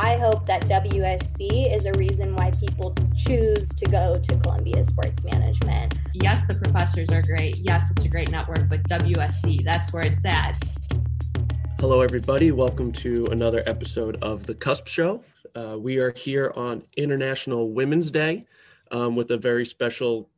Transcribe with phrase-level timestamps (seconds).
[0.00, 5.24] I hope that WSC is a reason why people choose to go to Columbia Sports
[5.24, 5.94] Management.
[6.14, 7.56] Yes, the professors are great.
[7.56, 10.62] Yes, it's a great network, but WSC, that's where it's at.
[11.80, 12.52] Hello, everybody.
[12.52, 15.24] Welcome to another episode of The Cusp Show.
[15.56, 18.44] Uh, we are here on International Women's Day
[18.92, 20.30] um, with a very special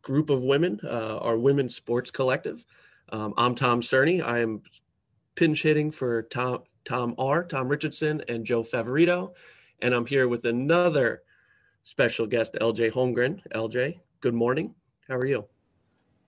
[0.00, 2.64] group of women, uh, our Women's Sports Collective.
[3.10, 4.24] Um, I'm Tom Cerny.
[4.24, 4.62] I am
[5.34, 9.32] pinch hitting for Tom Tom R, Tom Richardson, and Joe Favorito,
[9.80, 11.22] and I'm here with another
[11.82, 13.40] special guest, LJ Holmgren.
[13.54, 14.74] LJ, good morning.
[15.08, 15.44] How are you?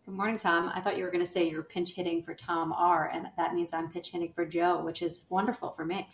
[0.06, 0.70] Good morning, Tom.
[0.74, 3.54] I thought you were going to say you're pinch hitting for Tom R, and that
[3.54, 6.08] means I'm pinch hitting for Joe, which is wonderful for me.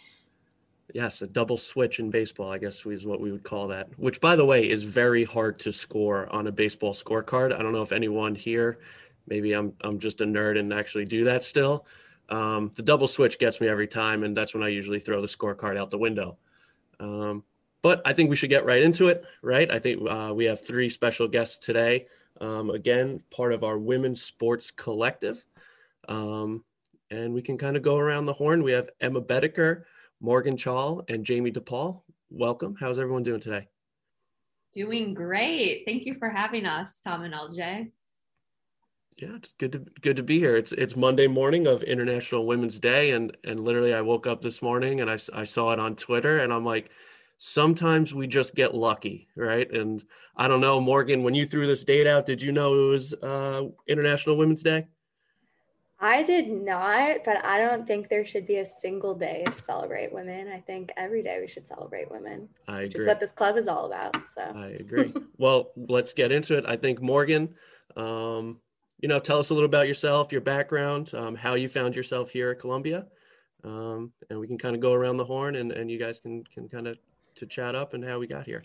[0.93, 3.89] Yes, a double switch in baseball, I guess is what we would call that.
[3.99, 7.55] Which, by the way, is very hard to score on a baseball scorecard.
[7.55, 8.79] I don't know if anyone here,
[9.27, 11.87] maybe I'm I'm just a nerd and actually do that still.
[12.29, 15.27] Um, the double switch gets me every time, and that's when I usually throw the
[15.27, 16.39] scorecard out the window.
[17.01, 17.45] Um,
[17.83, 19.71] but I think we should get right into it, right?
[19.71, 22.07] I think uh, we have three special guests today.
[22.41, 25.45] Um, again, part of our women's sports collective.
[26.09, 26.65] Um,
[27.11, 28.63] and we can kind of go around the horn.
[28.63, 29.85] We have Emma Bedeker,
[30.21, 32.03] Morgan Chall, and Jamie DePaul.
[32.31, 32.77] Welcome.
[32.79, 33.69] How's everyone doing today?
[34.73, 35.83] Doing great.
[35.85, 37.91] Thank you for having us, Tom and LJ.
[39.17, 40.57] Yeah, it's good to good to be here.
[40.57, 44.63] It's it's Monday morning of International Women's Day, and and literally I woke up this
[44.63, 46.91] morning and I I saw it on Twitter, and I'm like,
[47.39, 49.71] sometimes we just get lucky, right?
[49.71, 50.03] And
[50.37, 53.15] I don't know, Morgan, when you threw this date out, did you know it was
[53.15, 54.87] uh, International Women's Day?
[56.01, 60.13] I did not, but I don't think there should be a single day to celebrate
[60.13, 60.49] women.
[60.49, 62.49] I think every day we should celebrate women.
[62.67, 62.87] I agree.
[62.87, 64.17] Which is what this club is all about.
[64.35, 65.15] So I agree.
[65.39, 66.65] well, let's get into it.
[66.67, 67.55] I think Morgan.
[67.97, 68.59] Um,
[69.03, 72.31] you know, tell us a little about yourself, your background, um, how you found yourself
[72.31, 73.07] here at Columbia,
[73.65, 76.45] um, and we can kind of go around the horn, and, and you guys can
[76.45, 76.97] can kind of
[77.35, 78.63] to chat up and how we got here.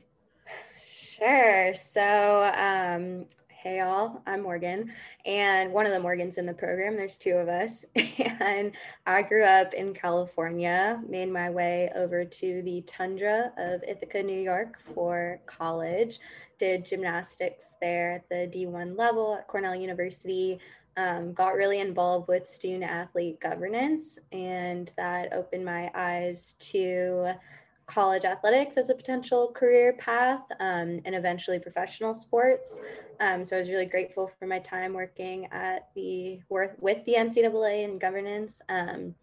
[0.86, 1.74] Sure.
[1.74, 3.26] So, um,
[3.68, 4.94] hey all, I'm Morgan,
[5.26, 6.96] and one of the Morgans in the program.
[6.96, 8.72] There's two of us, and
[9.06, 11.02] I grew up in California.
[11.10, 16.20] Made my way over to the tundra of Ithaca, New York, for college
[16.58, 20.60] did gymnastics there at the D1 level at Cornell University.
[20.96, 27.34] Um, got really involved with student athlete governance, and that opened my eyes to
[27.88, 32.82] college athletics as a potential career path um, and eventually professional sports.
[33.20, 37.86] Um, so I was really grateful for my time working at the with the NCAA
[37.86, 38.62] in governance.
[38.70, 39.16] Um,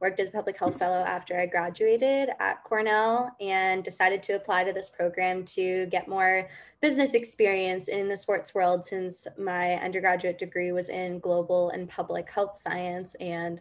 [0.00, 4.64] worked as a public health fellow after I graduated at Cornell and decided to apply
[4.64, 6.48] to this program to get more
[6.80, 12.30] business experience in the sports world since my undergraduate degree was in global and public
[12.30, 13.60] health science and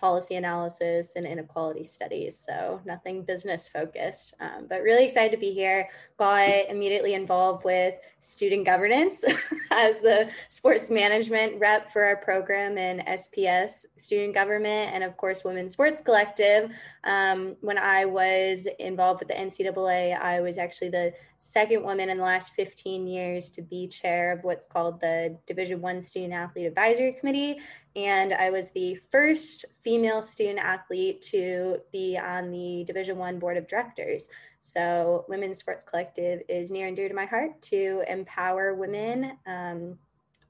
[0.00, 2.38] policy analysis and inequality studies.
[2.38, 5.88] So nothing business focused, um, but really excited to be here.
[6.18, 9.24] Got immediately involved with student governance
[9.70, 15.44] as the sports management rep for our program in SPS student government, and of course,
[15.44, 16.70] Women's Sports Collective.
[17.04, 22.18] Um, when I was involved with the NCAA, I was actually the second woman in
[22.18, 26.66] the last 15 years to be chair of what's called the Division One Student Athlete
[26.66, 27.58] Advisory Committee
[27.96, 33.56] and I was the first female student athlete to be on the Division One board
[33.56, 34.28] of directors.
[34.60, 39.98] So, Women's Sports Collective is near and dear to my heart to empower women um,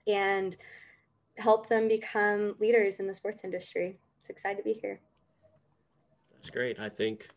[0.06, 0.56] and
[1.38, 3.98] help them become leaders in the sports industry.
[4.22, 5.00] So excited to be here.
[6.32, 6.78] That's great.
[6.78, 7.28] I think,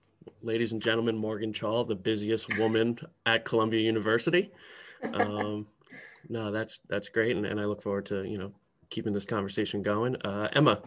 [0.42, 4.52] ladies and gentlemen, Morgan Chall, the busiest woman at Columbia University.
[5.14, 5.68] Um,
[6.30, 8.54] no, that's that's great, and, and I look forward to you know
[8.94, 10.16] keeping this conversation going.
[10.18, 10.80] Uh, Emma,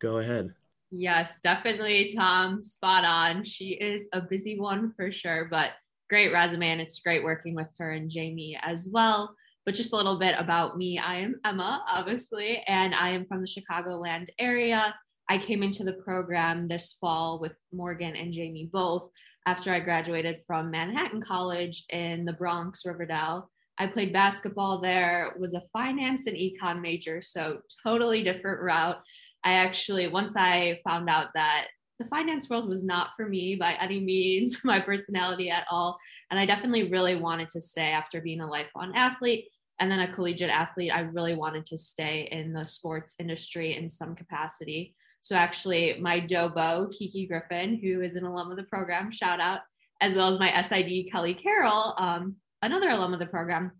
[0.00, 0.54] go ahead.
[0.90, 2.62] Yes, definitely, Tom.
[2.62, 3.42] Spot on.
[3.42, 5.70] She is a busy one for sure, but
[6.10, 9.34] great resume, and it's great working with her and Jamie as well.
[9.64, 10.98] But just a little bit about me.
[10.98, 14.94] I am Emma, obviously, and I am from the Chicagoland area.
[15.30, 19.08] I came into the program this fall with Morgan and Jamie both
[19.46, 23.50] after I graduated from Manhattan College in the Bronx, Riverdale.
[23.78, 29.00] I played basketball there, was a finance and econ major, so totally different route.
[29.44, 33.72] I actually, once I found out that the finance world was not for me by
[33.74, 35.98] any means, my personality at all.
[36.30, 39.46] And I definitely really wanted to stay after being a lifelong athlete
[39.80, 40.92] and then a collegiate athlete.
[40.92, 44.94] I really wanted to stay in the sports industry in some capacity.
[45.20, 49.60] So actually, my Dobo, Kiki Griffin, who is an alum of the program, shout out,
[50.00, 53.72] as well as my SID, Kelly Carroll, um, another alum of the program.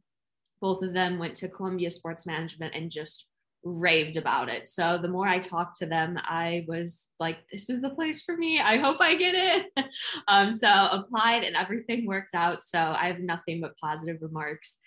[0.60, 3.26] Both of them went to Columbia Sports Management and just
[3.64, 4.66] raved about it.
[4.68, 8.36] So the more I talked to them, I was like, this is the place for
[8.36, 8.60] me.
[8.60, 9.34] I hope I get
[9.76, 9.86] it.
[10.28, 12.62] um, so applied and everything worked out.
[12.62, 14.78] So I have nothing but positive remarks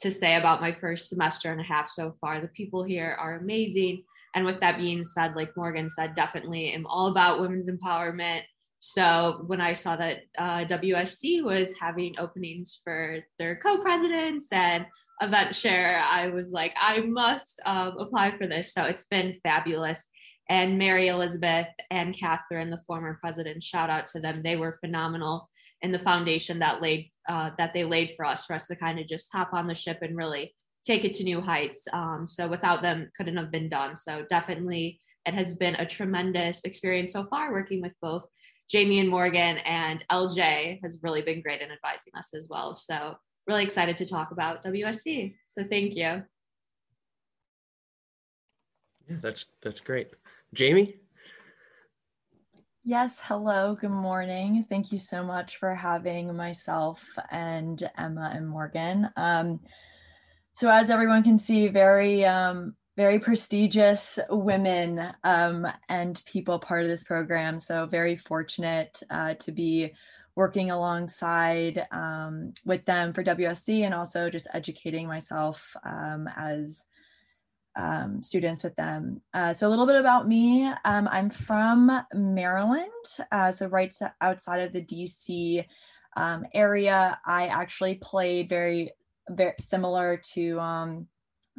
[0.00, 2.40] to say about my first semester and a half so far.
[2.40, 4.04] The people here are amazing.
[4.34, 8.42] And with that being said, like Morgan said, definitely am all about women's empowerment.
[8.80, 14.86] So when I saw that uh, WSC was having openings for their co-presidents and
[15.20, 18.72] event share, I was like, I must um, apply for this.
[18.72, 20.06] So it's been fabulous.
[20.48, 24.40] And Mary Elizabeth and Catherine, the former president, shout out to them.
[24.42, 25.50] They were phenomenal
[25.82, 28.98] in the foundation that laid uh, that they laid for us, for us to kind
[28.98, 30.54] of just hop on the ship and really
[30.86, 31.86] take it to new heights.
[31.92, 33.94] Um, so without them, couldn't have been done.
[33.94, 38.24] So definitely, it has been a tremendous experience so far working with both
[38.70, 42.74] Jamie and Morgan, and LJ has really been great in advising us as well.
[42.74, 43.16] So
[43.48, 45.34] really excited to talk about WSC.
[45.48, 46.22] So thank you.
[49.08, 50.10] Yeah, that's that's great.
[50.54, 50.94] Jamie?
[52.84, 54.64] Yes, hello, good morning.
[54.68, 59.10] Thank you so much for having myself and Emma and Morgan.
[59.16, 59.60] Um,
[60.52, 66.88] so as everyone can see, very um, very prestigious women um, and people part of
[66.88, 67.58] this program.
[67.58, 69.94] So very fortunate uh, to be
[70.36, 76.84] working alongside um, with them for WSC and also just educating myself um, as
[77.74, 79.22] um, students with them.
[79.32, 80.70] Uh, so a little bit about me.
[80.84, 82.90] Um, I'm from Maryland,
[83.32, 85.64] uh, so right outside of the DC
[86.18, 87.18] um, area.
[87.24, 88.90] I actually played very,
[89.30, 90.60] very similar to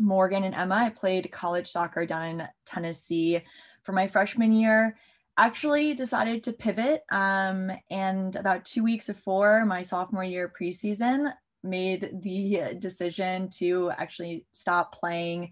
[0.01, 0.75] Morgan and Emma.
[0.75, 3.41] I played college soccer down in Tennessee
[3.83, 4.97] for my freshman year.
[5.37, 11.31] Actually decided to pivot um, and about two weeks before my sophomore year preseason
[11.63, 15.51] made the decision to actually stop playing.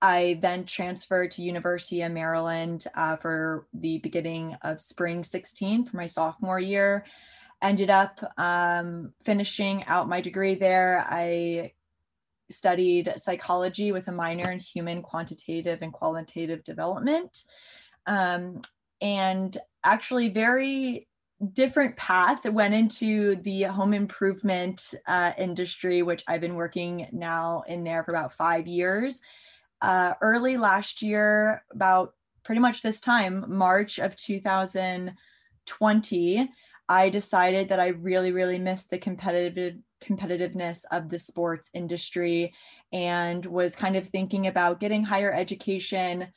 [0.00, 5.96] I then transferred to university of maryland uh, for the beginning of spring 16 for
[5.96, 7.04] my sophomore year.
[7.60, 11.04] Ended up um, finishing out my degree there.
[11.10, 11.72] I
[12.50, 17.44] studied psychology with a minor in human quantitative and qualitative development.
[18.06, 18.62] Um,
[19.00, 21.06] and actually very
[21.52, 27.84] different path went into the home improvement uh, industry which i've been working now in
[27.84, 29.20] there for about five years.
[29.80, 36.50] Uh, early last year about pretty much this time march of 2020
[36.88, 42.52] i decided that i really really missed the competitive competitiveness of the sports industry
[42.92, 46.28] and was kind of thinking about getting higher education.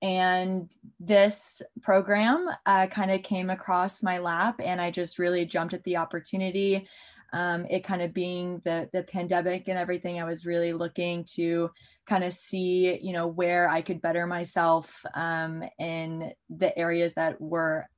[0.00, 0.70] And
[1.00, 5.82] this program uh, kind of came across my lap and i just really jumped at
[5.82, 6.88] the opportunity
[7.32, 11.68] um, it kind of being the the pandemic and everything i was really looking to
[12.06, 17.40] kind of see you know where i could better myself um, in the areas that
[17.40, 17.88] were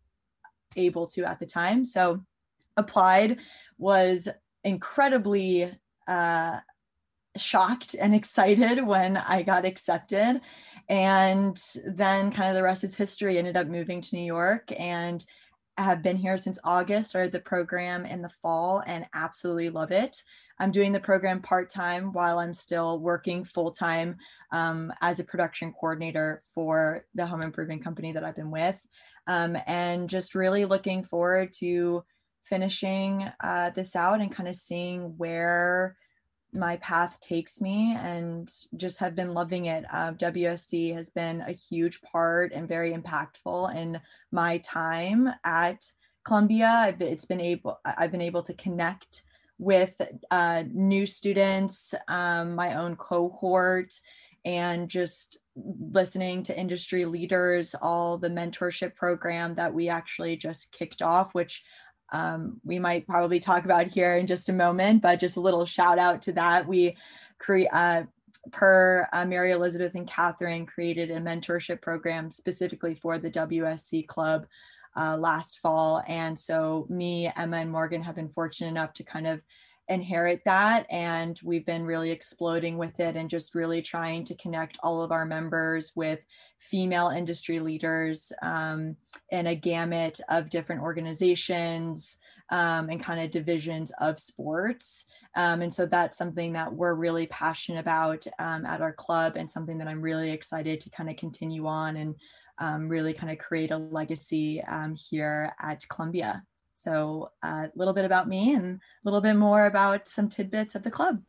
[0.77, 1.85] able to at the time.
[1.85, 2.23] So
[2.77, 3.39] applied
[3.79, 4.29] was
[4.65, 5.73] incredibly
[6.07, 6.59] uh,
[7.37, 10.41] shocked and excited when i got accepted.
[10.89, 13.39] And then kind of the rest is history.
[13.39, 15.25] Ended up moving to new york and
[15.77, 17.11] have been here since august.
[17.11, 20.23] Started the program in the fall and absolutely love it.
[20.59, 24.17] I'm doing the program part-time while i'm still working full-time
[24.53, 28.77] um, as a production coordinator for the home improvement company that i've been with.
[29.27, 32.03] Um, and just really looking forward to
[32.43, 35.97] finishing uh, this out and kind of seeing where
[36.53, 39.85] my path takes me and just have been loving it.
[39.93, 44.01] Uh, WSC has been a huge part and very impactful in
[44.33, 45.85] my time at
[46.25, 46.69] Columbia.
[46.69, 49.23] I've, it's been able I've been able to connect
[49.59, 53.93] with uh, new students, um, my own cohort,
[54.45, 61.03] and just listening to industry leaders, all the mentorship program that we actually just kicked
[61.03, 61.63] off, which
[62.13, 65.65] um, we might probably talk about here in just a moment, but just a little
[65.65, 66.67] shout out to that.
[66.67, 66.97] We
[67.39, 68.05] create, uh,
[68.53, 74.47] per uh, Mary Elizabeth and Catherine, created a mentorship program specifically for the WSC Club
[74.97, 76.03] uh, last fall.
[76.09, 79.41] And so, me, Emma, and Morgan have been fortunate enough to kind of
[79.91, 84.79] inherit that and we've been really exploding with it and just really trying to connect
[84.83, 86.21] all of our members with
[86.59, 88.97] female industry leaders um,
[89.31, 92.19] in a gamut of different organizations
[92.51, 95.05] um, and kind of divisions of sports.
[95.37, 99.51] Um, and so that's something that we're really passionate about um, at our club and
[99.51, 102.15] something that i'm really excited to kind of continue on and
[102.59, 106.43] um, really kind of create a legacy um, here at columbia
[106.81, 110.83] so a little bit about me and a little bit more about some tidbits of
[110.83, 111.23] the club.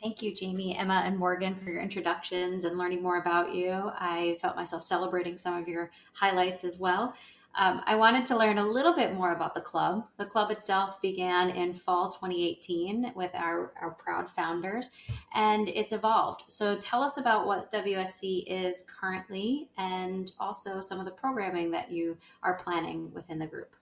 [0.00, 3.90] Thank you, Jamie, Emma, and Morgan, for your introductions and learning more about you.
[3.98, 7.14] I felt myself celebrating some of your highlights as well.
[7.56, 10.06] Um, I wanted to learn a little bit more about the club.
[10.16, 14.90] The club itself began in fall 2018 with our, our proud founders,
[15.34, 16.44] and it's evolved.
[16.46, 21.90] So tell us about what WSC is currently and also some of the programming that
[21.90, 23.74] you are planning within the group.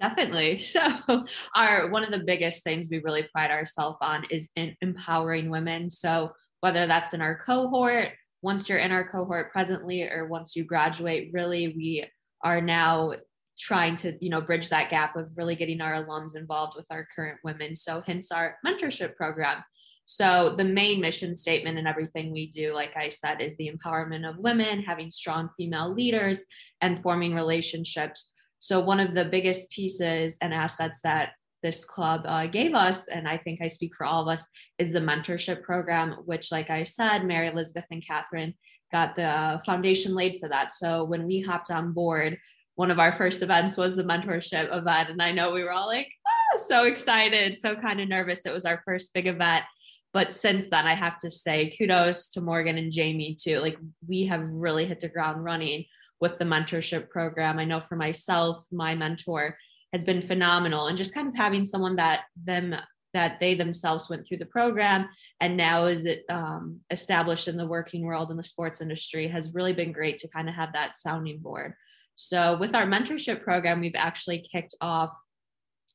[0.00, 0.58] Definitely.
[0.58, 1.24] So,
[1.54, 5.90] our one of the biggest things we really pride ourselves on is in empowering women.
[5.90, 8.10] So, whether that's in our cohort,
[8.42, 12.06] once you're in our cohort presently, or once you graduate, really, we
[12.42, 13.12] are now
[13.58, 17.06] trying to you know bridge that gap of really getting our alums involved with our
[17.14, 19.62] current women so hence our mentorship program
[20.04, 24.28] so the main mission statement and everything we do like i said is the empowerment
[24.28, 26.42] of women having strong female leaders
[26.80, 28.32] and forming relationships
[28.64, 33.28] so, one of the biggest pieces and assets that this club uh, gave us, and
[33.28, 34.46] I think I speak for all of us,
[34.78, 38.54] is the mentorship program, which, like I said, Mary Elizabeth and Catherine
[38.90, 40.72] got the foundation laid for that.
[40.72, 42.38] So, when we hopped on board,
[42.76, 45.10] one of our first events was the mentorship event.
[45.10, 48.46] And I know we were all like, ah, so excited, so kind of nervous.
[48.46, 49.66] It was our first big event.
[50.14, 53.58] But since then, I have to say kudos to Morgan and Jamie too.
[53.58, 53.76] Like,
[54.08, 55.84] we have really hit the ground running
[56.20, 57.58] with the mentorship program.
[57.58, 59.56] I know for myself, my mentor
[59.92, 62.74] has been phenomenal and just kind of having someone that them
[63.12, 65.08] that they themselves went through the program
[65.40, 69.54] and now is it um, established in the working world in the sports industry has
[69.54, 71.74] really been great to kind of have that sounding board.
[72.16, 75.16] So with our mentorship program, we've actually kicked off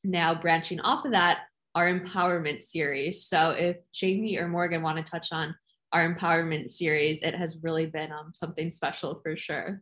[0.06, 1.40] now branching off of that
[1.76, 3.28] our empowerment series.
[3.28, 5.56] So if Jamie or Morgan want to touch on
[5.92, 9.82] our empowerment series, it has really been um, something special for sure.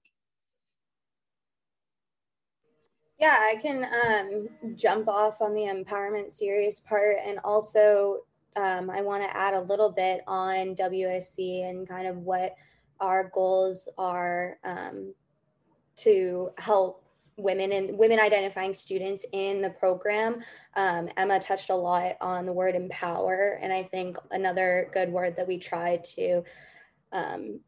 [3.20, 7.18] Yeah, I can um, jump off on the empowerment series part.
[7.26, 8.20] And also,
[8.56, 12.56] um, I want to add a little bit on WSC and kind of what
[13.00, 15.14] our goals are um,
[15.98, 17.04] to help
[17.38, 20.44] women and women identifying students in the program.
[20.76, 23.60] Um, Emma touched a lot on the word empower.
[23.62, 26.44] And I think another good word that we try to
[27.12, 27.60] um,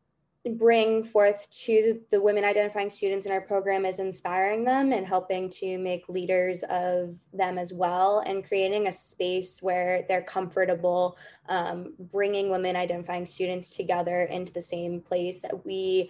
[0.48, 5.50] bring forth to the women identifying students in our program is inspiring them and helping
[5.50, 11.18] to make leaders of them as well and creating a space where they're comfortable
[11.50, 16.10] um, bringing women identifying students together into the same place that we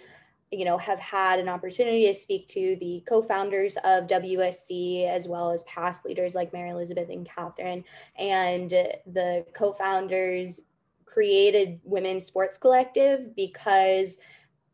[0.51, 5.51] you know have had an opportunity to speak to the co-founders of WSC as well
[5.51, 7.83] as past leaders like Mary Elizabeth and Catherine
[8.17, 10.61] and the co-founders
[11.09, 14.19] created Women's Sports Collective because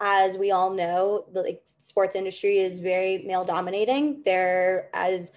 [0.01, 4.21] as we all know, the like, sports industry is very male dominating.
[4.25, 5.31] There as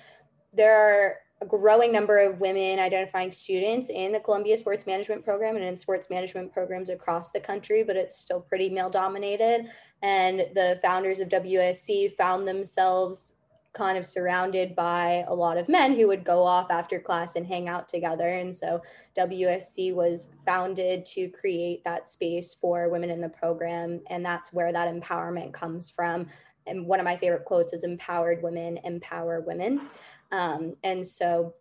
[0.53, 5.55] there are a growing number of women identifying students in the Columbia Sports Management Program
[5.55, 9.67] and in sports management programs across the country, but it's still pretty male dominated.
[10.03, 13.35] And the founders of WSC found themselves
[13.79, 17.47] kind of surrounded by a lot of men who would go off after class and
[17.47, 18.29] hang out together.
[18.29, 18.83] And so
[19.17, 24.01] WSC was founded to create that space for women in the program.
[24.09, 26.27] And that's where that empowerment comes from.
[26.67, 29.89] And one of my favorite quotes is empowered women empower women.
[30.33, 31.55] Um, and so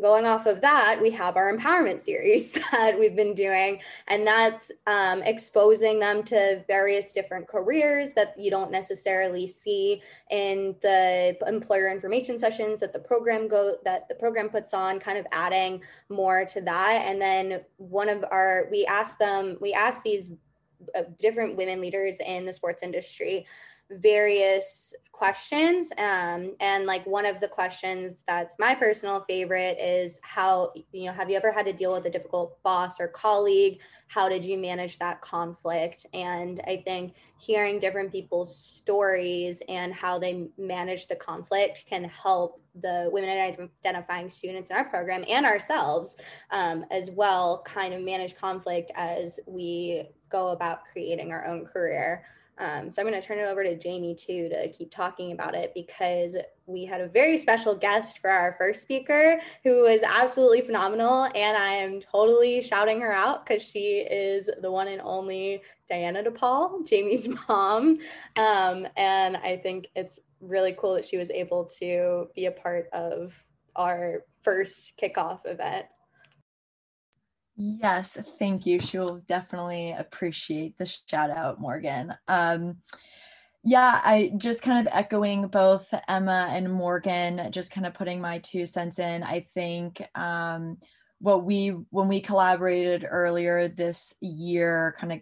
[0.00, 4.70] going off of that, we have our empowerment series that we've been doing, and that's
[4.86, 11.90] um, exposing them to various different careers that you don't necessarily see in the employer
[11.90, 15.00] information sessions that the program go that the program puts on.
[15.00, 19.72] Kind of adding more to that, and then one of our we asked them we
[19.72, 20.30] asked these
[20.94, 23.46] uh, different women leaders in the sports industry
[23.90, 30.72] various questions um, and like one of the questions that's my personal favorite is how
[30.92, 33.80] you know have you ever had to deal with a difficult boss or colleague?
[34.08, 36.06] How did you manage that conflict?
[36.14, 42.62] And i think hearing different people's stories and how they manage the conflict can help
[42.80, 43.28] the women
[43.84, 46.16] identifying students in our program and ourselves
[46.50, 52.24] um, as well kind of manage conflict as we go about creating our own career
[52.60, 55.54] um, so I'm going to turn it over to Jamie too to keep talking about
[55.54, 56.36] it because
[56.66, 61.24] we had a very special guest for our first speaker who was absolutely phenomenal.
[61.34, 66.22] And I am totally shouting her out because she is the one and only Diana
[66.22, 67.98] DePaul, Jamie's mom.
[68.36, 72.88] Um, and I think it's really cool that she was able to be a part
[72.92, 73.34] of
[73.74, 75.86] our first kickoff event.
[77.56, 78.80] Yes, thank you.
[78.80, 82.14] She will definitely appreciate the shout out, Morgan.
[82.28, 82.78] Um,
[83.62, 88.38] yeah, I just kind of echoing both Emma and Morgan, just kind of putting my
[88.38, 89.22] two cents in.
[89.22, 90.78] I think um,
[91.20, 95.20] what we when we collaborated earlier this year kind of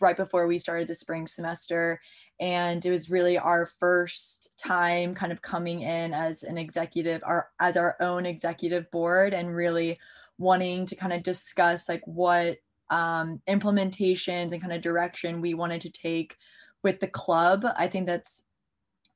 [0.00, 2.00] right before we started the spring semester
[2.40, 7.48] and it was really our first time kind of coming in as an executive our
[7.60, 9.98] as our own executive board and really
[10.38, 12.58] wanting to kind of discuss like what
[12.90, 16.36] um, implementations and kind of direction we wanted to take
[16.82, 18.44] with the club i think that's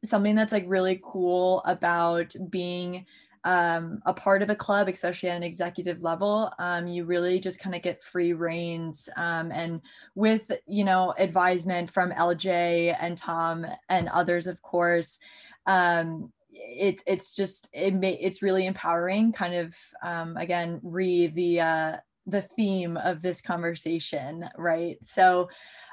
[0.04, 3.04] something that's like really cool about being
[3.44, 7.58] um, a part of a club, especially at an executive level, um, you really just
[7.58, 9.08] kind of get free reins.
[9.16, 9.80] Um, and
[10.14, 15.18] with, you know, advisement from LJ and Tom and others, of course,
[15.66, 21.60] um, it, it's just, it may, it's really empowering kind of, um, again, re the,
[21.60, 24.96] uh, the theme of this conversation, right?
[25.02, 25.48] So,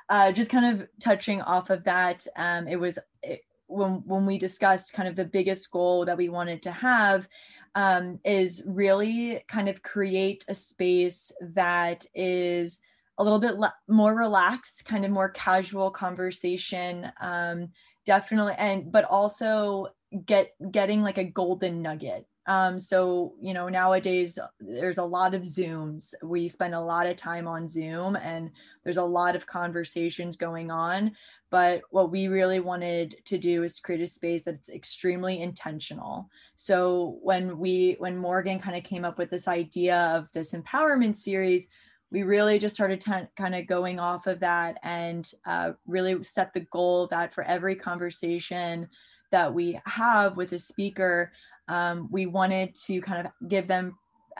[0.09, 4.37] uh, just kind of touching off of that, um, it was it, when when we
[4.37, 7.27] discussed kind of the biggest goal that we wanted to have
[7.75, 12.79] um, is really kind of create a space that is
[13.17, 17.67] a little bit le- more relaxed kind of more casual conversation um,
[18.05, 19.87] definitely and but also
[20.25, 25.41] get getting like a golden nugget um, so, you know, nowadays there's a lot of
[25.41, 26.13] Zooms.
[26.23, 28.51] We spend a lot of time on Zoom and
[28.85, 31.11] there's a lot of conversations going on.
[31.49, 36.29] But what we really wanted to do is create a space that's extremely intentional.
[36.55, 41.17] So when we, when Morgan kind of came up with this idea of this empowerment
[41.17, 41.67] series,
[42.11, 46.53] we really just started t- kind of going off of that and uh, really set
[46.53, 48.87] the goal that for every conversation
[49.31, 51.31] that we have with a speaker,
[51.67, 53.97] um, we wanted to kind of give them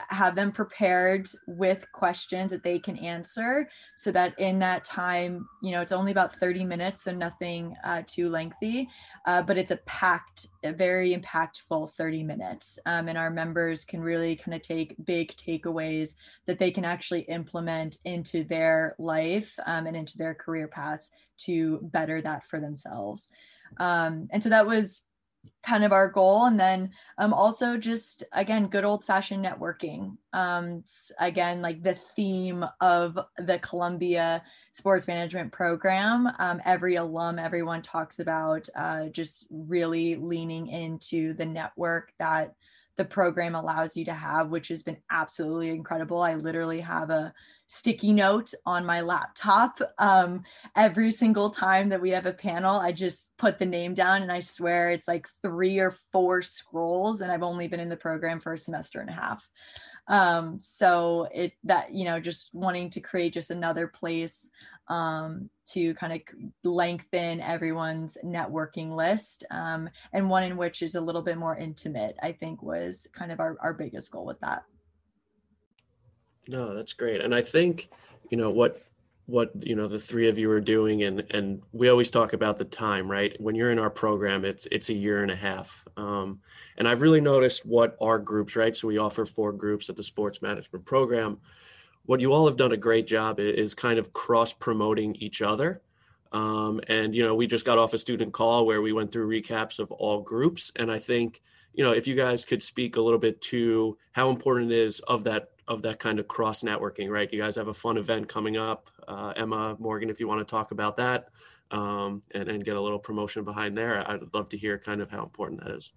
[0.08, 5.72] have them prepared with questions that they can answer so that in that time you
[5.72, 8.88] know it's only about 30 minutes so nothing uh, too lengthy
[9.26, 14.00] uh, but it's a packed a very impactful 30 minutes um, and our members can
[14.00, 16.14] really kind of take big takeaways
[16.46, 21.78] that they can actually implement into their life um, and into their career paths to
[21.82, 23.28] better that for themselves
[23.76, 25.02] um, and so that was
[25.62, 26.46] kind of our goal.
[26.46, 30.16] And then um, also just again good old fashioned networking.
[30.32, 30.84] Um,
[31.18, 38.18] again like the theme of the columbia sports management program um, every alum everyone talks
[38.18, 42.54] about uh, just really leaning into the network that
[42.98, 47.32] the program allows you to have which has been absolutely incredible i literally have a
[47.68, 49.78] sticky note on my laptop.
[49.98, 50.42] Um,
[50.74, 54.32] every single time that we have a panel, I just put the name down and
[54.32, 58.40] I swear it's like three or four scrolls, and I've only been in the program
[58.40, 59.48] for a semester and a half.
[60.08, 64.48] Um, so it that you know just wanting to create just another place
[64.88, 66.20] um, to kind of
[66.64, 72.16] lengthen everyone's networking list um, and one in which is a little bit more intimate
[72.22, 74.62] i think was kind of our, our biggest goal with that
[76.48, 77.20] no, that's great.
[77.20, 77.90] And I think,
[78.30, 78.82] you know, what
[79.26, 82.56] what you know the three of you are doing and and we always talk about
[82.56, 85.86] the time right when you're in our program it's it's a year and a half
[85.98, 86.40] um,
[86.78, 90.02] and i've really noticed what our groups right so we offer four groups at the
[90.02, 91.36] sports management program
[92.08, 95.82] what you all have done a great job is kind of cross promoting each other
[96.32, 99.28] um, and you know we just got off a student call where we went through
[99.28, 101.40] recaps of all groups and i think
[101.74, 105.00] you know if you guys could speak a little bit to how important it is
[105.00, 107.30] of that of that kind of cross networking, right?
[107.32, 108.90] You guys have a fun event coming up.
[109.06, 111.28] Uh, Emma Morgan, if you want to talk about that
[111.70, 115.10] um, and, and get a little promotion behind there, I'd love to hear kind of
[115.10, 115.92] how important that is.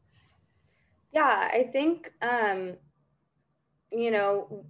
[1.13, 2.75] Yeah, I think, um,
[3.91, 4.65] you know,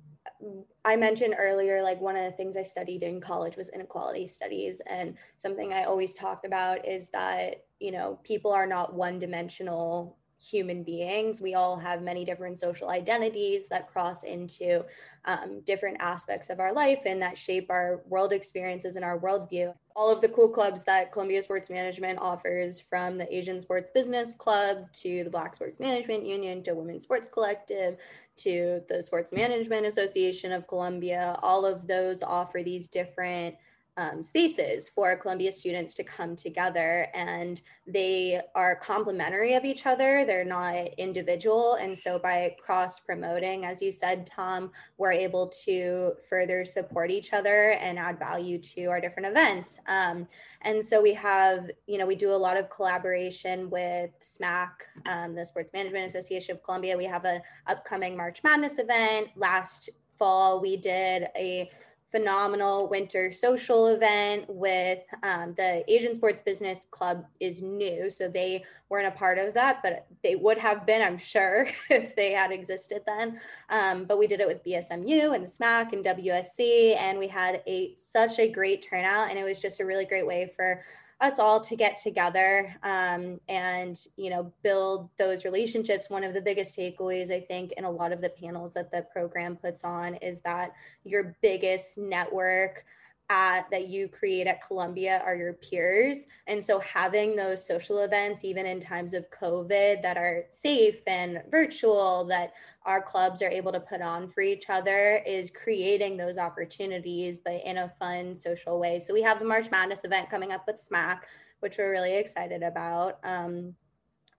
[0.86, 4.82] I mentioned earlier, like one of the things I studied in college was inequality studies.
[4.88, 10.17] And something I always talked about is that, you know, people are not one dimensional
[10.41, 11.39] human beings.
[11.39, 14.84] We all have many different social identities that cross into
[15.25, 19.73] um, different aspects of our life and that shape our world experiences and our worldview.
[19.95, 24.34] All of the cool clubs that Columbia Sports Management offers, from the Asian Sports Business
[24.34, 27.97] Club to the Black Sports Management Union to Women's Sports Collective
[28.38, 33.56] to the Sports Management Association of Columbia, all of those offer these different
[33.97, 40.23] um, spaces for Columbia students to come together and they are complementary of each other.
[40.25, 41.75] They're not individual.
[41.75, 47.34] And so by cross promoting, as you said, Tom, we're able to further support each
[47.34, 49.77] other and add value to our different events.
[49.88, 50.27] Um,
[50.62, 54.69] and so we have, you know, we do a lot of collaboration with SMAC,
[55.06, 56.97] um, the Sports Management Association of Columbia.
[56.97, 59.30] We have an upcoming March Madness event.
[59.36, 61.69] Last fall, we did a
[62.12, 68.63] phenomenal winter social event with um, the Asian Sports Business Club is new, so they
[68.89, 72.52] weren't a part of that, but they would have been, I'm sure, if they had
[72.52, 73.39] existed then.
[73.69, 77.95] Um, but we did it with BSMU and SMAC and WSC, and we had a
[77.95, 80.84] such a great turnout, and it was just a really great way for
[81.21, 86.10] us all to get together um, and you know build those relationships.
[86.10, 89.05] One of the biggest takeaways i think in a lot of the panels that the
[89.13, 90.71] program puts on is that
[91.03, 92.86] your biggest network
[93.32, 96.28] at, that you create at Columbia are your peers.
[96.48, 101.41] And so having those social events, even in times of COVID, that are safe and
[101.50, 102.54] virtual, that
[102.86, 107.63] our clubs are able to put on for each other is creating those opportunities, but
[107.63, 109.00] in a fun social way.
[109.00, 111.20] So we have the March Madness event coming up with SMAC,
[111.62, 113.20] which we're really excited about.
[113.24, 113.76] Um,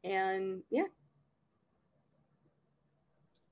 [0.04, 0.84] and yeah.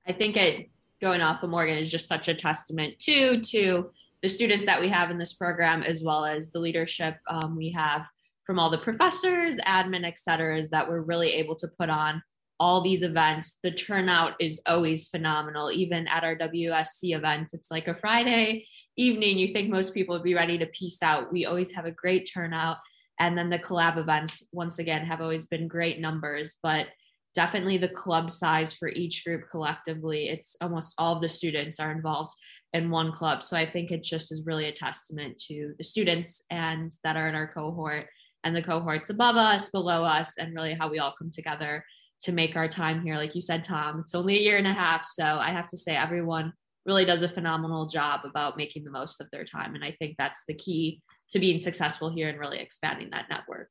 [0.07, 0.69] I think it
[1.01, 3.91] going off of Morgan is just such a testament too to
[4.23, 7.71] the students that we have in this program, as well as the leadership um, we
[7.73, 8.07] have
[8.45, 12.23] from all the professors, admin, et cetera, that we're really able to put on
[12.59, 13.59] all these events.
[13.63, 15.73] The turnout is always phenomenal.
[15.73, 19.39] Even at our WSC events, it's like a Friday evening.
[19.39, 21.33] You think most people would be ready to peace out.
[21.33, 22.77] We always have a great turnout.
[23.19, 26.87] And then the collab events, once again, have always been great numbers, but
[27.35, 31.93] definitely the club size for each group collectively, it's almost all of the students are
[31.93, 32.35] involved
[32.73, 33.43] in one club.
[33.43, 37.29] So I think it just is really a testament to the students and that are
[37.29, 38.07] in our cohort
[38.45, 41.85] and the cohorts above us, below us, and really how we all come together
[42.23, 43.17] to make our time here.
[43.17, 45.07] Like you said, Tom, it's only a year and a half.
[45.07, 46.53] So I have to say, everyone
[46.87, 49.75] really does a phenomenal job about making the most of their time.
[49.75, 53.69] And I think that's the key to being successful here and really expanding that network.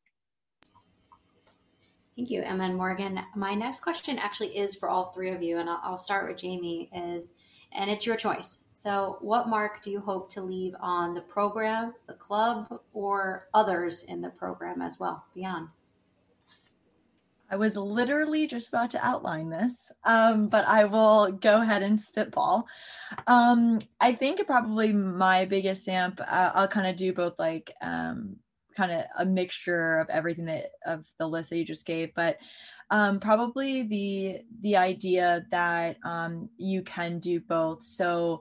[2.19, 3.17] Thank you, Emma and Morgan.
[3.33, 6.89] My next question actually is for all three of you, and I'll start with Jamie.
[6.93, 7.31] Is
[7.71, 8.57] and it's your choice.
[8.73, 14.03] So, what mark do you hope to leave on the program, the club, or others
[14.03, 15.69] in the program as well beyond?
[17.49, 21.97] I was literally just about to outline this, um, but I will go ahead and
[21.97, 22.65] spitball.
[23.27, 28.35] Um, I think probably my biggest stamp, uh, I'll kind of do both like um,
[28.79, 32.37] kind of a mixture of everything that of the list that you just gave, but
[32.91, 37.83] um, probably the the idea that um, you can do both.
[37.83, 38.39] So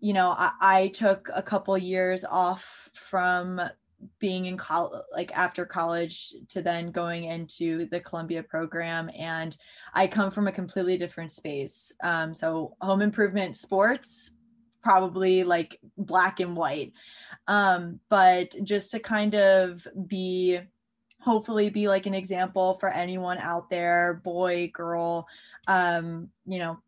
[0.00, 3.60] you know, I, I took a couple years off from
[4.18, 9.56] being in college like after college to then going into the columbia program and
[9.94, 14.32] i come from a completely different space um, so home improvement sports
[14.86, 16.92] probably like black and white.
[17.48, 20.60] Um, but just to kind of be
[21.20, 25.26] hopefully be like an example for anyone out there boy girl
[25.66, 26.78] um, you know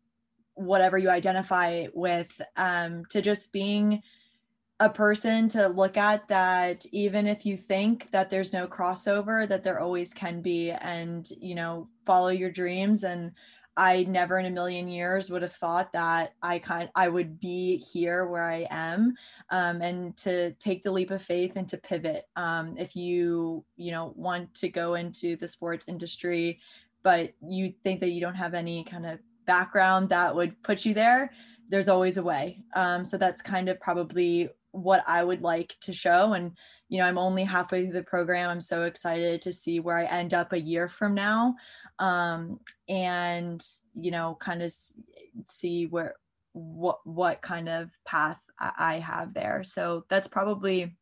[0.53, 4.01] whatever you identify with um, to just being
[4.79, 9.65] a person to look at that even if you think that there's no crossover that
[9.65, 13.33] there always can be and you know follow your dreams and
[13.79, 17.77] i never in a million years would have thought that i kind i would be
[17.77, 19.13] here where i am
[19.49, 23.91] um, and to take the leap of faith and to pivot um, if you you
[23.91, 26.59] know want to go into the sports industry
[27.03, 30.93] but you think that you don't have any kind of background that would put you
[30.93, 31.31] there,
[31.69, 32.63] there's always a way.
[32.75, 36.33] Um, so that's kind of probably what I would like to show.
[36.33, 36.51] And,
[36.87, 38.49] you know, I'm only halfway through the program.
[38.49, 41.55] I'm so excited to see where I end up a year from now.
[41.99, 44.73] Um, and, you know, kind of
[45.47, 46.15] see where,
[46.53, 49.63] what, what kind of path I have there.
[49.63, 50.95] So that's probably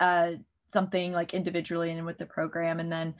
[0.00, 0.32] uh,
[0.72, 2.80] something like individually and with the program.
[2.80, 3.14] And then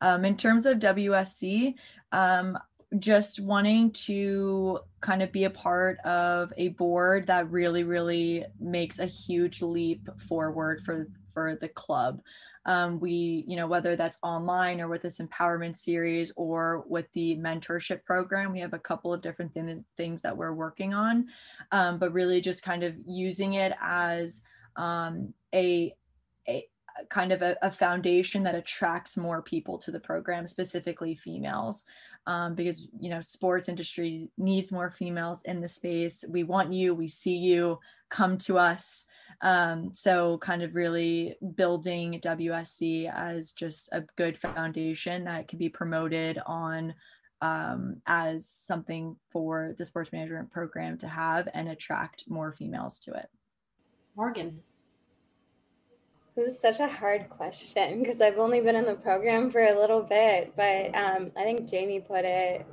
[0.00, 1.74] um, in terms of WSC,
[2.12, 2.58] um,
[2.98, 8.98] just wanting to kind of be a part of a board that really really makes
[8.98, 12.20] a huge leap forward for for the club
[12.66, 17.36] um, we you know whether that's online or with this empowerment series or with the
[17.36, 21.26] mentorship program we have a couple of different th- things that we're working on.
[21.72, 24.42] Um, but really just kind of using it as
[24.76, 25.94] um, a,
[26.48, 26.66] a
[27.08, 31.84] kind of a, a, foundation that attracts more people to the program specifically females.
[32.26, 36.22] Um, because you know sports industry needs more females in the space.
[36.28, 37.78] We want you we see you
[38.10, 39.06] come to us
[39.42, 45.68] um, so kind of really building wsc as just a good foundation that can be
[45.68, 46.94] promoted on
[47.42, 53.12] um, as something for the sports management program to have and attract more females to
[53.12, 53.28] it
[54.16, 54.60] morgan
[56.36, 59.78] this is such a hard question because I've only been in the program for a
[59.78, 62.64] little bit, but um, I think Jamie put it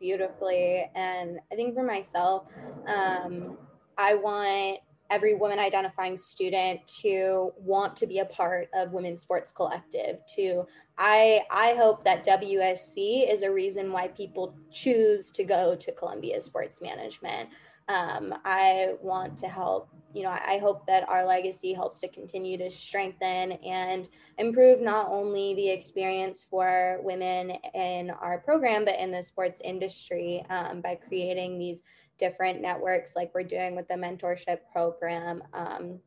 [0.00, 0.90] beautifully.
[0.94, 2.46] And I think for myself,
[2.88, 3.56] um,
[3.98, 9.52] I want every woman identifying student to want to be a part of women's sports
[9.52, 10.66] collective to
[10.98, 16.40] i i hope that wsc is a reason why people choose to go to columbia
[16.40, 17.48] sports management.
[17.88, 22.56] Um, i want to help you know i hope that our legacy helps to continue
[22.56, 29.10] to strengthen and improve not only the experience for women in our program but in
[29.10, 31.82] the sports industry um, by creating these
[32.18, 35.42] different networks like we're doing with the mentorship program.
[35.52, 35.98] Um,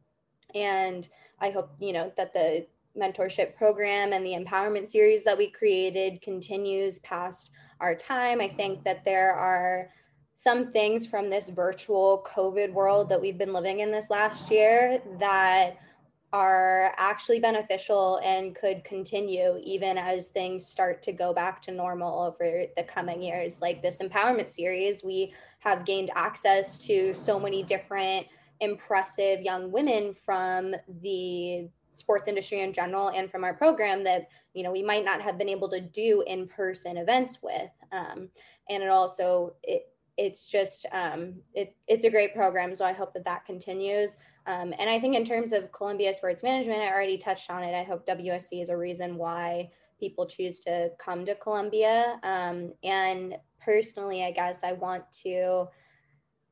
[0.55, 1.07] and
[1.39, 2.65] I hope, you know, that the
[2.97, 8.41] mentorship program and the empowerment series that we created continues past our time.
[8.41, 9.89] I think that there are
[10.35, 15.01] some things from this virtual COVID world that we've been living in this last year
[15.19, 15.77] that
[16.33, 22.23] are actually beneficial and could continue even as things start to go back to normal
[22.23, 23.61] over the coming years.
[23.61, 28.27] Like this empowerment series, we have gained access to so many different
[28.59, 34.63] impressive young women from the sports industry in general and from our program that you
[34.63, 38.29] know we might not have been able to do in-person events with um,
[38.69, 39.87] and it also it
[40.17, 44.17] it's just um, it, it's a great program so i hope that that continues.
[44.45, 47.75] Um, and i think in terms of columbia sports management i already touched on it.
[47.75, 52.19] I hope wsc is a reason why people choose to come to columbia.
[52.23, 55.67] Um, and personally i guess i want to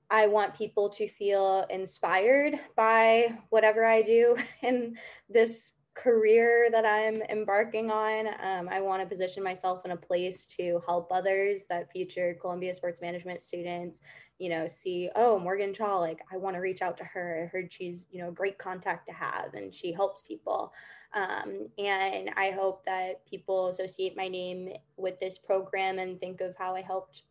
[0.10, 4.97] i want people to feel inspired by whatever i do in
[5.30, 8.27] this career that I'm embarking on.
[8.27, 12.73] Um, I want to position myself in a place to help others that future Columbia
[12.73, 14.01] sports management students,
[14.38, 17.43] you know, see, oh, Morgan Chall, like I want to reach out to her.
[17.43, 20.73] I heard she's, you know, a great contact to have and she helps people.
[21.13, 26.55] Um, and I hope that people associate my name with this program and think of
[26.58, 27.23] how I helped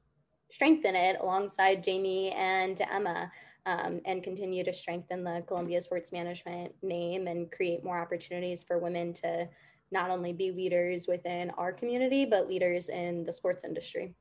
[0.51, 3.31] strengthen it alongside Jamie and Emma
[3.67, 8.79] um, and continue to strengthen the Columbia Sports Management name and create more opportunities for
[8.79, 9.49] women to
[9.91, 14.15] not only be leaders within our community, but leaders in the sports industry.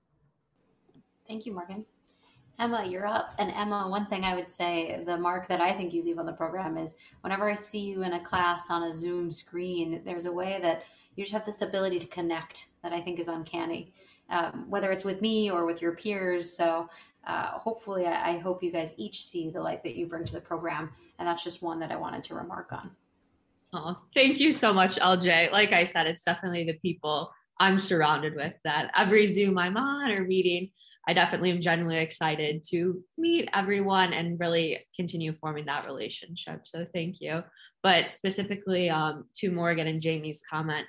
[1.27, 1.85] Thank you, Morgan.
[2.59, 3.33] Emma, you're up.
[3.39, 6.25] And Emma, one thing I would say, the mark that I think you leave on
[6.25, 10.25] the program is whenever I see you in a class on a Zoom screen, there's
[10.25, 10.83] a way that
[11.15, 13.93] you just have this ability to connect that I think is uncanny,
[14.29, 16.55] um, whether it's with me or with your peers.
[16.55, 16.89] So
[17.25, 20.33] uh, hopefully, I, I hope you guys each see the light that you bring to
[20.33, 20.91] the program.
[21.19, 22.91] And that's just one that I wanted to remark on.
[23.73, 25.51] Oh, thank you so much, LJ.
[25.51, 30.11] Like I said, it's definitely the people I'm surrounded with that every Zoom I'm on
[30.11, 30.71] or meeting,
[31.07, 36.61] I definitely am genuinely excited to meet everyone and really continue forming that relationship.
[36.65, 37.43] So thank you.
[37.81, 40.85] But specifically um, to Morgan and Jamie's comment,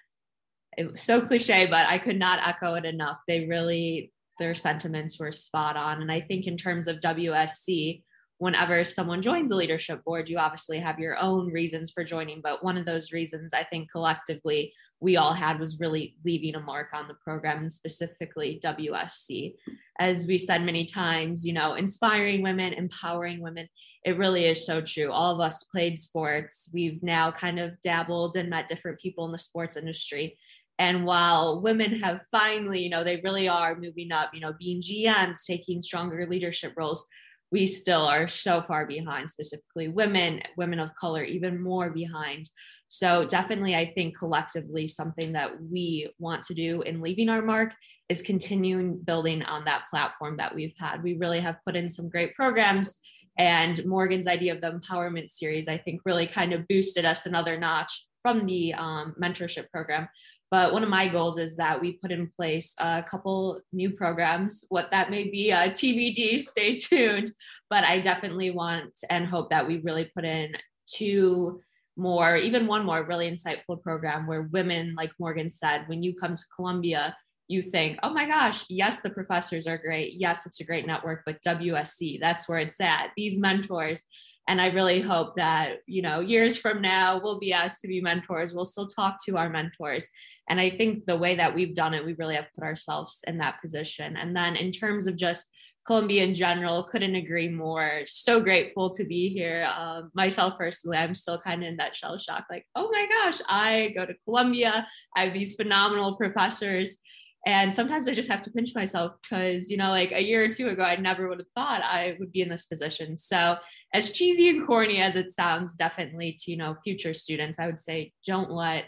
[0.77, 3.23] it was so cliche, but I could not echo it enough.
[3.27, 6.03] They really their sentiments were spot on.
[6.03, 8.03] And I think in terms of WSC,
[8.38, 12.40] whenever someone joins a leadership board, you obviously have your own reasons for joining.
[12.40, 16.61] But one of those reasons I think collectively we all had was really leaving a
[16.61, 19.55] mark on the program and specifically WSC.
[19.99, 23.68] As we said many times, you know, inspiring women, empowering women.
[24.05, 25.11] It really is so true.
[25.11, 26.68] All of us played sports.
[26.73, 30.38] We've now kind of dabbled and met different people in the sports industry.
[30.79, 34.81] And while women have finally, you know, they really are moving up, you know, being
[34.81, 37.07] GMs, taking stronger leadership roles,
[37.53, 42.51] we still are so far behind, specifically women, women of color, even more behind.
[42.89, 47.75] So, definitely, I think collectively, something that we want to do in leaving our mark
[48.09, 51.03] is continuing building on that platform that we've had.
[51.03, 52.99] We really have put in some great programs.
[53.39, 57.59] And Morgan's idea of the empowerment series, I think, really kind of boosted us another
[57.59, 60.09] notch from the um, mentorship program
[60.50, 64.64] but one of my goals is that we put in place a couple new programs.
[64.68, 67.33] What that may be, uh, TBD, stay tuned.
[67.70, 70.54] But I definitely want and hope that we really put in
[70.87, 71.61] two
[71.96, 76.35] more, even one more really insightful program where women, like Morgan said, when you come
[76.35, 77.16] to Columbia,
[77.48, 80.14] you think, oh my gosh, yes, the professors are great.
[80.16, 83.11] Yes, it's a great network, but WSC, that's where it's at.
[83.16, 84.07] These mentors,
[84.48, 88.00] and i really hope that you know years from now we'll be asked to be
[88.00, 90.09] mentors we'll still talk to our mentors
[90.48, 93.38] and i think the way that we've done it we really have put ourselves in
[93.38, 95.48] that position and then in terms of just
[95.87, 98.02] Columbia in general, couldn't agree more.
[98.07, 99.70] So grateful to be here.
[99.76, 103.40] Um, myself personally, I'm still kind of in that shell shock like, oh my gosh,
[103.48, 104.87] I go to Columbia.
[105.14, 106.98] I have these phenomenal professors
[107.46, 110.48] and sometimes I just have to pinch myself because, you know, like a year or
[110.48, 113.16] two ago, I never would have thought I would be in this position.
[113.16, 113.57] So,
[113.92, 117.78] as cheesy and corny as it sounds, definitely to, you know, future students, I would
[117.78, 118.87] say don't let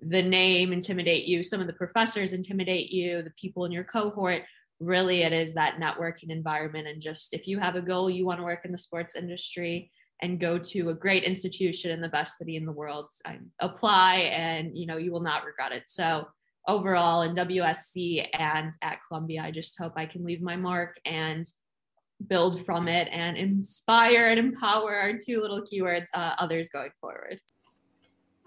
[0.00, 4.42] the name intimidate you, some of the professors intimidate you, the people in your cohort.
[4.80, 6.86] Really, it is that networking environment.
[6.86, 9.90] And just if you have a goal, you want to work in the sports industry,
[10.20, 13.10] and go to a great institution in the best city in the world.
[13.60, 15.84] Apply and you know you will not regret it.
[15.86, 16.26] So
[16.66, 21.44] overall in WSC and at Columbia, I just hope I can leave my mark and
[22.26, 27.38] build from it and inspire and empower our two little keywords uh, others going forward.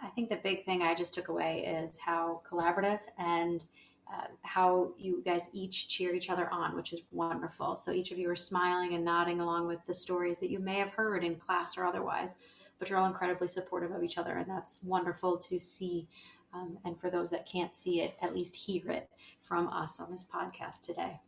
[0.01, 3.63] I think the big thing I just took away is how collaborative and
[4.12, 7.75] uh, how you guys each cheer each other on, which is wonderful.
[7.77, 10.75] So each of you are smiling and nodding along with the stories that you may
[10.75, 12.36] have heard in class or otherwise,
[12.80, 16.08] but you're all incredibly supportive of each other, and that's wonderful to see.
[16.53, 19.10] Um, and for those that can't see it, at least hear it
[19.41, 21.19] from us on this podcast today.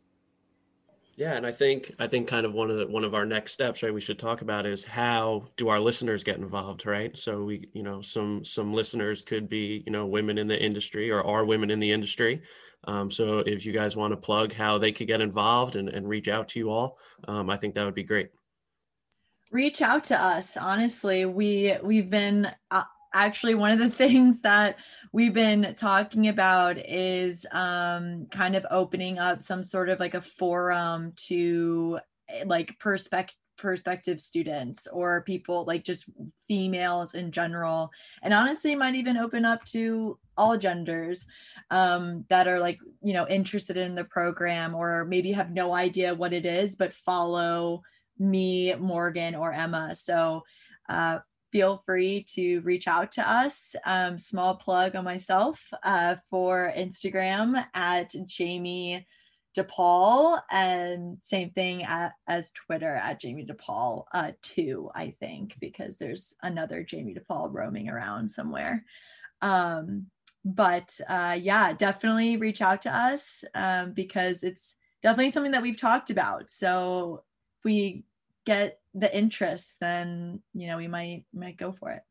[1.16, 3.52] Yeah, and I think I think kind of one of the one of our next
[3.52, 3.92] steps, right?
[3.92, 7.16] We should talk about is how do our listeners get involved, right?
[7.18, 11.10] So we, you know, some some listeners could be, you know, women in the industry
[11.10, 12.40] or are women in the industry.
[12.84, 16.08] Um, so if you guys want to plug how they could get involved and, and
[16.08, 16.96] reach out to you all,
[17.28, 18.30] um, I think that would be great.
[19.50, 20.56] Reach out to us.
[20.56, 24.76] Honestly, we we've been uh, actually one of the things that
[25.12, 30.20] we've been talking about is um, kind of opening up some sort of like a
[30.20, 36.06] forum to eh, like perspective perspective students or people like just
[36.48, 37.90] females in general
[38.22, 41.26] and honestly might even open up to all genders
[41.70, 46.14] um, that are like you know interested in the program or maybe have no idea
[46.14, 47.82] what it is but follow
[48.20, 49.94] me morgan or emma.
[49.94, 50.42] So
[50.88, 51.18] uh,
[51.52, 53.74] feel free to reach out to us.
[53.84, 59.06] Um, small plug on myself uh, for Instagram at Jamie
[59.56, 64.90] DePaul, and same thing at, as Twitter at Jamie DePaul uh, too.
[64.94, 68.84] I think because there's another Jamie DePaul roaming around somewhere.
[69.42, 70.06] Um,
[70.44, 75.80] but uh, yeah, definitely reach out to us um, because it's definitely something that we've
[75.80, 76.48] talked about.
[76.48, 77.24] So
[77.64, 78.04] we
[78.46, 82.02] get the interest, then you know we might might go for it.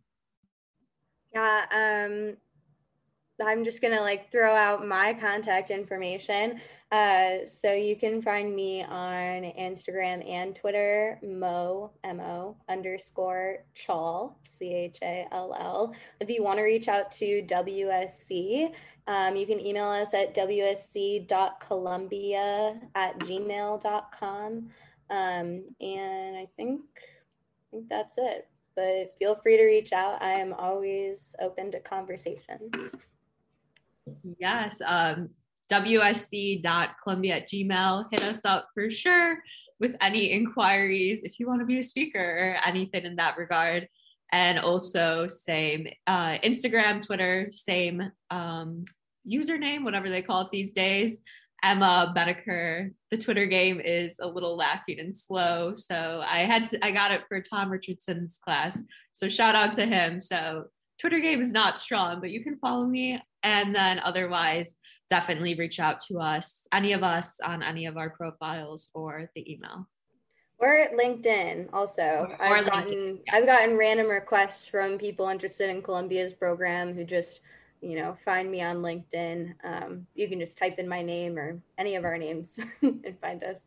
[1.33, 2.37] Yeah, um,
[3.45, 6.59] I'm just gonna like throw out my contact information.
[6.91, 14.37] Uh, so you can find me on Instagram and Twitter, Mo M O underscore Chall
[14.45, 15.95] C H A L L.
[16.19, 18.71] If you want to reach out to WSC,
[19.07, 24.69] um, you can email us at wsc.columbia at gmail.com.
[25.09, 28.47] Um, and I think, I think that's it.
[28.75, 30.21] But feel free to reach out.
[30.21, 32.71] I am always open to conversation.
[34.39, 34.81] Yes.
[34.85, 35.29] Um,
[35.71, 38.05] WSC.columbia at gmail.
[38.11, 39.39] Hit us up for sure
[39.79, 43.87] with any inquiries if you want to be a speaker or anything in that regard.
[44.31, 48.85] And also, same uh, Instagram, Twitter, same um,
[49.27, 51.21] username, whatever they call it these days.
[51.63, 52.91] Emma Bedeker.
[53.11, 55.75] The Twitter game is a little lacking and slow.
[55.75, 58.81] So I had to, I got it for Tom Richardson's class.
[59.13, 60.21] So shout out to him.
[60.21, 60.65] So
[60.99, 63.21] Twitter game is not strong, but you can follow me.
[63.43, 64.75] And then otherwise,
[65.09, 69.51] definitely reach out to us, any of us on any of our profiles or the
[69.51, 69.87] email.
[70.59, 72.27] Or at LinkedIn also.
[72.37, 73.35] Or I've LinkedIn, gotten yes.
[73.35, 77.39] I've gotten random requests from people interested in Columbia's program who just
[77.81, 79.53] you know, find me on LinkedIn.
[79.63, 83.43] Um, you can just type in my name or any of our names and find
[83.43, 83.61] us.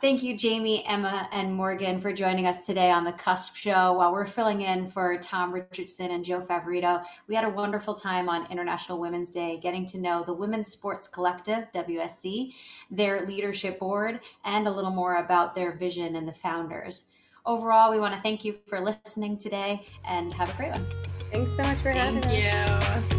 [0.00, 3.94] Thank you, Jamie, Emma, and Morgan, for joining us today on the Cusp Show.
[3.94, 8.28] While we're filling in for Tom Richardson and Joe Favorito, we had a wonderful time
[8.28, 12.52] on International Women's Day getting to know the Women's Sports Collective, WSC,
[12.92, 17.06] their leadership board, and a little more about their vision and the founders.
[17.48, 20.84] Overall, we want to thank you for listening today and have a great one.
[21.30, 22.46] Thanks so much for Thank having you.
[22.46, 23.17] us.